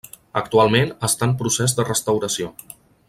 Actualment 0.39 0.89
està 1.09 1.27
en 1.31 1.35
procés 1.43 1.77
de 1.81 1.87
restauració. 1.91 2.51